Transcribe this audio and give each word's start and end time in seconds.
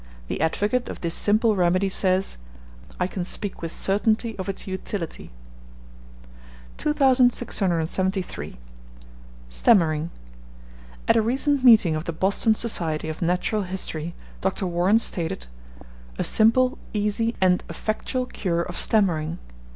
The 0.29 0.41
advocate 0.41 0.89
of 0.89 1.01
this 1.01 1.13
simple 1.13 1.55
remedy 1.55 1.87
says, 1.87 2.37
"I 2.99 3.05
can 3.05 3.23
speak 3.23 3.61
with 3.61 3.71
certainty 3.71 4.35
of 4.39 4.49
its 4.49 4.65
utility." 4.65 5.29
2673. 6.79 8.55
STAMMERING. 9.49 10.09
At 11.07 11.17
a 11.17 11.21
recent 11.21 11.63
meeting 11.63 11.95
of 11.95 12.05
the 12.05 12.13
Boston 12.13 12.55
Society 12.55 13.09
of 13.09 13.21
Natural 13.21 13.61
History, 13.61 14.15
Dr. 14.41 14.65
Warren 14.65 14.97
stated, 14.97 15.45
"A 16.17 16.23
simple, 16.23 16.79
easy, 16.93 17.35
and 17.39 17.63
effectual 17.69 18.25
cure 18.25 18.63
of 18.63 18.75
stammering." 18.77 19.37